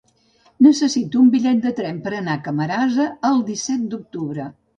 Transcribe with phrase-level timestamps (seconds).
[0.67, 4.49] Necessito un bitllet de tren per anar a Camarasa el disset d'octubre.